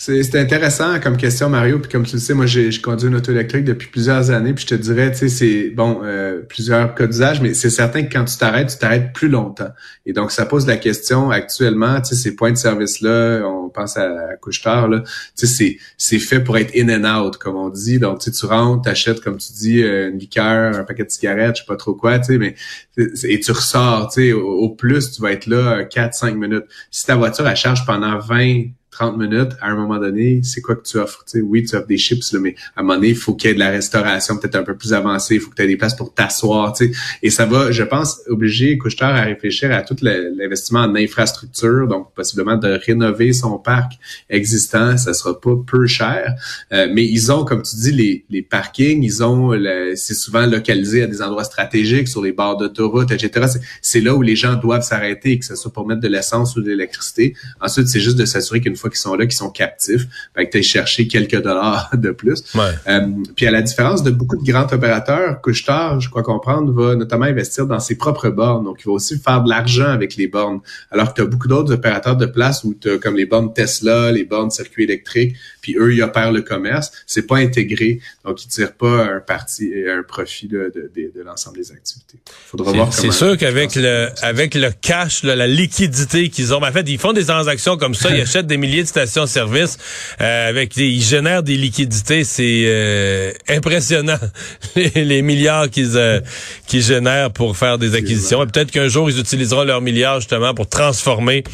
C'est 0.00 0.36
intéressant 0.36 1.00
comme 1.00 1.16
question, 1.16 1.50
Mario. 1.50 1.80
Puis 1.80 1.90
comme 1.90 2.06
tu 2.06 2.14
le 2.14 2.20
sais, 2.20 2.32
moi, 2.32 2.46
j'ai 2.46 2.70
conduit 2.80 3.08
une 3.08 3.16
auto 3.16 3.32
électrique 3.32 3.64
depuis 3.64 3.88
plusieurs 3.88 4.30
années. 4.30 4.54
Puis 4.54 4.62
je 4.62 4.76
te 4.76 4.80
dirais, 4.80 5.10
tu 5.10 5.18
sais, 5.18 5.28
c'est 5.28 5.70
bon, 5.70 6.02
euh, 6.04 6.40
plusieurs 6.48 6.94
cas 6.94 7.08
d'usage, 7.08 7.40
mais 7.40 7.52
c'est 7.52 7.68
certain 7.68 8.04
que 8.04 8.12
quand 8.12 8.24
tu 8.24 8.36
t'arrêtes, 8.36 8.68
tu 8.68 8.78
t'arrêtes 8.78 9.12
plus 9.12 9.28
longtemps. 9.28 9.70
Et 10.06 10.12
donc, 10.12 10.30
ça 10.30 10.46
pose 10.46 10.68
la 10.68 10.76
question 10.76 11.30
actuellement, 11.32 12.00
tu 12.00 12.10
sais, 12.10 12.14
ces 12.14 12.36
points 12.36 12.52
de 12.52 12.56
service-là, 12.56 13.42
on 13.44 13.70
pense 13.70 13.96
à, 13.96 14.04
à 14.04 14.36
couche-tard, 14.36 14.86
là, 14.86 15.02
tu 15.36 15.48
sais, 15.48 15.78
c'est 15.96 16.18
fait 16.20 16.38
pour 16.38 16.56
être 16.58 16.72
in 16.76 16.88
and 16.88 17.26
out, 17.26 17.36
comme 17.36 17.56
on 17.56 17.68
dit. 17.68 17.98
Donc, 17.98 18.20
tu 18.20 18.30
sais, 18.30 18.38
tu 18.38 18.46
rentres, 18.46 18.82
t'achètes, 18.82 19.20
comme 19.20 19.38
tu 19.38 19.52
dis, 19.52 19.82
euh, 19.82 20.10
une 20.10 20.18
liqueur, 20.18 20.76
un 20.76 20.84
paquet 20.84 21.04
de 21.04 21.10
cigarettes, 21.10 21.56
je 21.56 21.62
sais 21.62 21.66
pas 21.66 21.76
trop 21.76 21.94
quoi, 21.94 22.20
tu 22.20 22.26
sais, 22.26 22.38
mais 22.38 22.54
et 22.96 23.40
tu 23.40 23.50
ressors, 23.50 24.10
tu 24.12 24.22
sais, 24.22 24.32
au, 24.32 24.46
au, 24.46 24.70
plus, 24.70 25.10
tu 25.10 25.22
vas 25.22 25.32
être 25.32 25.46
là 25.46 25.82
4-5 25.82 26.36
minutes. 26.36 26.66
Si 26.92 27.04
ta 27.04 27.16
voiture, 27.16 27.48
elle 27.48 27.56
charge 27.56 27.84
pendant 27.84 28.16
20 28.20 28.77
30 28.98 29.16
minutes, 29.16 29.52
à 29.60 29.68
un 29.68 29.76
moment 29.76 29.98
donné, 29.98 30.40
c'est 30.42 30.60
quoi 30.60 30.74
que 30.74 30.82
tu 30.82 30.98
offres? 30.98 31.22
sais, 31.26 31.40
oui, 31.40 31.62
tu 31.64 31.76
offres 31.76 31.86
des 31.86 31.96
chips, 31.96 32.32
mais 32.34 32.56
à 32.74 32.80
un 32.80 32.82
moment 32.82 32.96
donné, 32.96 33.10
il 33.10 33.16
faut 33.16 33.34
qu'il 33.34 33.48
y 33.48 33.50
ait 33.52 33.54
de 33.54 33.60
la 33.60 33.70
restauration 33.70 34.36
peut-être 34.38 34.56
un 34.56 34.64
peu 34.64 34.76
plus 34.76 34.92
avancée, 34.92 35.36
il 35.36 35.40
faut 35.40 35.50
que 35.50 35.54
tu 35.54 35.62
aies 35.62 35.68
des 35.68 35.76
places 35.76 35.94
pour 35.94 36.12
t'asseoir. 36.12 36.74
Et 37.22 37.30
ça 37.30 37.46
va, 37.46 37.70
je 37.70 37.84
pense, 37.84 38.20
obliger 38.26 38.76
Couchetard 38.76 39.14
à 39.14 39.22
réfléchir 39.22 39.70
à 39.72 39.82
tout 39.82 39.94
l'investissement 40.02 40.80
en 40.80 40.96
infrastructure, 40.96 41.86
donc 41.86 42.12
possiblement 42.12 42.56
de 42.56 42.78
rénover 42.84 43.32
son 43.32 43.58
parc 43.58 43.92
existant, 44.28 44.96
ça 44.96 45.14
sera 45.14 45.40
pas 45.40 45.54
peu 45.64 45.86
cher. 45.86 46.34
Euh, 46.72 46.88
mais 46.92 47.04
ils 47.04 47.30
ont, 47.30 47.44
comme 47.44 47.62
tu 47.62 47.76
dis, 47.76 47.92
les, 47.92 48.24
les 48.30 48.42
parkings, 48.42 49.04
ils 49.04 49.22
ont, 49.22 49.52
c'est 49.94 50.14
souvent 50.14 50.44
localisé 50.44 51.04
à 51.04 51.06
des 51.06 51.22
endroits 51.22 51.44
stratégiques, 51.44 52.08
sur 52.08 52.22
les 52.22 52.32
bords 52.32 52.56
d'autoroute, 52.56 53.12
etc. 53.12 53.46
C'est 53.80 54.00
là 54.00 54.14
où 54.14 54.22
les 54.22 54.34
gens 54.34 54.56
doivent 54.56 54.82
s'arrêter, 54.82 55.38
que 55.38 55.44
ce 55.44 55.54
soit 55.54 55.72
pour 55.72 55.86
mettre 55.86 56.00
de 56.00 56.08
l'essence 56.08 56.56
ou 56.56 56.62
de 56.62 56.68
l'électricité. 56.68 57.34
Ensuite, 57.60 57.86
c'est 57.86 58.00
juste 58.00 58.16
de 58.16 58.24
s'assurer 58.24 58.60
qu'une 58.60 58.76
fois 58.76 58.87
qu'ils 58.88 58.98
sont 58.98 59.14
là, 59.14 59.26
qu'ils 59.26 59.36
sont 59.36 59.50
captifs, 59.50 60.06
ben, 60.34 60.44
que 60.44 60.58
tu 60.58 60.62
chercher 60.62 61.06
quelques 61.08 61.40
dollars 61.42 61.90
de 61.94 62.10
plus. 62.10 62.44
Euh, 62.56 63.00
puis 63.36 63.46
à 63.46 63.50
la 63.50 63.62
différence 63.62 64.02
de 64.02 64.10
beaucoup 64.10 64.36
de 64.36 64.50
grands 64.50 64.70
opérateurs, 64.72 65.40
Couchetard, 65.40 66.00
je 66.00 66.08
crois 66.10 66.22
comprendre, 66.22 66.72
va 66.72 66.94
notamment 66.94 67.26
investir 67.26 67.66
dans 67.66 67.80
ses 67.80 67.96
propres 67.96 68.28
bornes. 68.28 68.64
Donc, 68.64 68.78
il 68.80 68.86
va 68.86 68.92
aussi 68.92 69.18
faire 69.18 69.42
de 69.42 69.48
l'argent 69.48 69.88
avec 69.88 70.16
les 70.16 70.28
bornes. 70.28 70.60
Alors 70.90 71.10
que 71.10 71.14
tu 71.14 71.22
as 71.22 71.26
beaucoup 71.26 71.48
d'autres 71.48 71.72
opérateurs 71.72 72.16
de 72.16 72.26
place 72.26 72.64
où 72.64 72.74
tu 72.74 72.98
comme 72.98 73.16
les 73.16 73.26
bornes 73.26 73.52
Tesla, 73.52 74.12
les 74.12 74.24
bornes 74.24 74.50
circuit 74.50 74.84
électrique, 74.84 75.36
puis 75.68 75.76
eux, 75.78 75.94
ils 75.94 76.02
opèrent 76.02 76.32
le 76.32 76.40
commerce. 76.40 76.92
C'est 77.06 77.26
pas 77.26 77.36
intégré. 77.36 78.00
Donc, 78.24 78.42
ils 78.42 78.48
tirent 78.48 78.72
pas 78.72 79.04
un 79.04 79.20
parti 79.20 79.70
un 79.88 80.02
profit 80.02 80.48
de, 80.48 80.72
de, 80.74 80.90
de, 80.94 81.22
l'ensemble 81.22 81.58
des 81.58 81.72
activités. 81.72 82.18
Faudra 82.46 82.72
voir 82.72 82.92
C'est 82.92 83.10
sûr 83.10 83.36
qu'avec 83.36 83.74
le 83.74 84.08
avec 84.22 84.54
le 84.54 84.70
cash, 84.70 85.22
la 85.24 85.46
liquidité 85.46 86.30
qu'ils 86.30 86.54
ont, 86.54 86.62
en 86.62 86.72
fait, 86.72 86.88
ils 86.88 86.98
font 86.98 87.12
des 87.12 87.26
transactions 87.26 87.76
comme 87.76 87.94
ça, 87.94 88.10
ils 88.10 88.20
achètent 88.22 88.46
des 88.46 88.56
milliers 88.56 88.82
de 88.82 88.88
stations-service 88.88 89.76
euh, 90.20 90.48
avec 90.48 90.76
ils 90.76 91.02
génèrent 91.02 91.42
des 91.42 91.56
liquidités, 91.56 92.24
c'est 92.24 92.64
euh, 92.66 93.32
impressionnant 93.48 94.18
les, 94.76 95.22
milliards 95.22 95.68
qu'ils 95.68 95.96
euh, 95.96 96.20
qu'ils 96.66 96.82
génèrent 96.82 97.30
pour 97.30 97.56
faire 97.56 97.76
des 97.76 97.94
acquisitions. 97.94 98.42
Et 98.42 98.46
peut-être 98.46 98.70
qu'un 98.70 98.88
jour 98.88 99.10
ils 99.10 99.18
utiliseront 99.18 99.64
leurs 99.64 99.82
milliards 99.82 100.20
justement 100.20 100.54
pour 100.54 100.68
transformer 100.68 101.44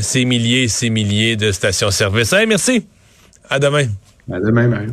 ces 0.00 0.24
milliers, 0.24 0.68
ces 0.68 0.90
milliers 0.90 1.36
de 1.36 1.52
stations-service. 1.52 2.32
Hey, 2.32 2.46
merci. 2.46 2.84
À 3.48 3.58
demain. 3.58 3.86
À 4.32 4.40
demain, 4.40 4.68
Mario. 4.68 4.90